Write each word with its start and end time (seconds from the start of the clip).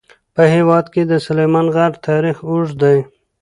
په 0.35 0.43
هېواد 0.53 0.85
کې 0.93 1.01
د 1.11 1.13
سلیمان 1.25 1.65
غر 1.75 1.91
تاریخ 2.07 2.37
اوږد 2.49 2.75
دی. 2.81 2.97